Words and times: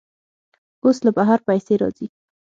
اوس 0.83 0.97
له 1.05 1.11
بهر 1.17 1.39
پیسې 1.47 1.73
راځي. 1.81 2.07